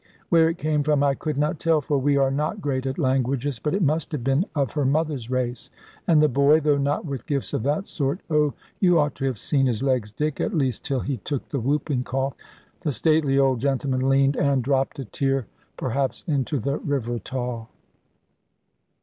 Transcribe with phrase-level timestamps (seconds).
[0.29, 3.59] Where it came from I could not tell, for we are not great at languages:
[3.59, 5.69] but it must have been of her mother's race.
[6.07, 9.37] And the boy, though not with gifts of that sort oh, you ought to have
[9.37, 12.33] seen his legs, Dick at least till he took the whooping cough!"
[12.79, 15.45] The stately old gentleman leaned, and dropped a tear
[15.77, 17.67] perhaps into the river Tawe.